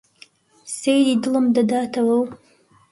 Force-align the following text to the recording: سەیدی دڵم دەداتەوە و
سەیدی 0.79 1.15
دڵم 1.23 1.45
دەداتەوە 1.55 2.15
و 2.19 2.23